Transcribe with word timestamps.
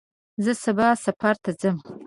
زه 0.43 0.51
سبا 0.63 0.89
سفر 1.05 1.35
ته 1.43 1.51
ځم. 1.59 1.77